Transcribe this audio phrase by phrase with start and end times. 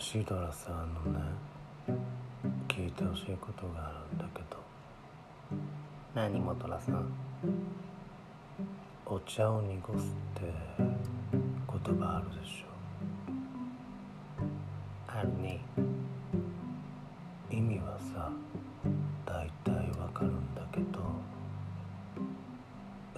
[0.00, 1.24] シドラさんのね
[2.68, 4.56] 聞いてほしいことがあるんだけど。
[6.14, 7.12] 何もトラさん？
[9.04, 10.04] お茶を濁す
[10.38, 10.52] って
[10.86, 12.66] 言葉あるでしょ。
[15.08, 15.60] あるね。
[17.50, 18.30] 意味はさ
[19.26, 21.00] 大体わかるんだけど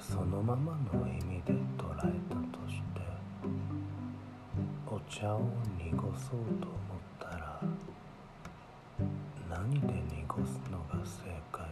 [0.00, 2.99] そのままの意味で捉えたとしてお
[5.10, 5.40] 茶を
[5.76, 6.12] 濁そう
[6.60, 7.60] と思ったら
[9.50, 9.80] 何で
[10.14, 11.66] 濁すのが正解？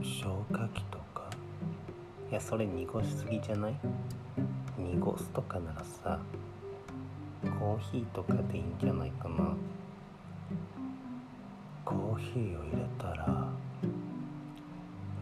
[0.00, 1.28] 消火器とか？
[2.30, 3.74] いやそれ濁しすぎじゃない？
[4.78, 6.20] 濁すとかならさ
[7.58, 9.56] コーヒーとかでいいんじゃないかな？
[11.84, 13.48] コーヒーを入れたら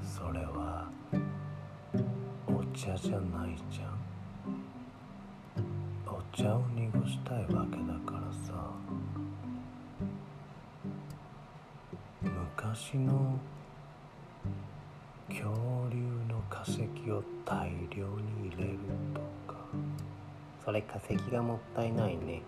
[0.03, 0.91] それは
[2.47, 4.10] お茶じゃないじゃん？
[6.33, 8.71] 茶を濁したいわけだからさ。
[12.23, 13.39] 昔の
[15.29, 15.49] 恐
[15.91, 18.79] 竜の化石を大量に入れる
[19.15, 19.21] と
[19.53, 19.59] か。
[20.65, 22.43] それ化石がもったいないね。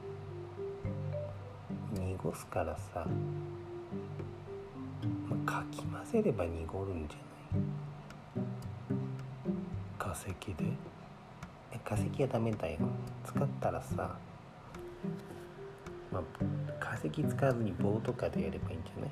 [1.94, 3.06] 濁すからさ、
[5.28, 7.62] まあ、かき混ぜれば濁るんじゃな
[10.12, 10.12] い？
[10.12, 10.64] 化石で？
[11.72, 12.78] え化石はダメだよ。
[13.24, 14.16] 使ったらさ
[16.12, 16.22] まあ
[16.78, 19.10] 化石使わずに棒とかでやればいいんじゃない？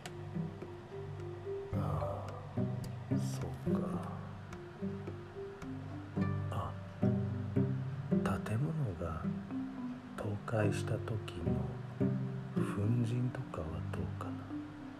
[1.82, 2.30] ああ
[3.16, 3.80] そうか。
[6.50, 6.70] あ
[8.46, 9.22] 建物が
[10.18, 11.52] 倒壊した時の
[12.54, 14.26] 粉塵とかはどうか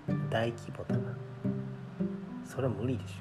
[0.08, 0.30] な？
[0.30, 1.14] 大規模だな。
[2.46, 3.14] それは無理でしょ。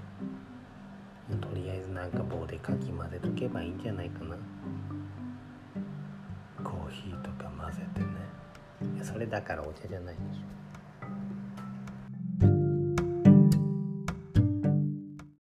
[1.38, 4.36] とりあえずなんか棒でかき混ぜとけばいいんじゃないかな。
[6.64, 8.08] コーヒーとか混ぜてね。
[9.04, 10.69] それだからお茶じゃないでしょ。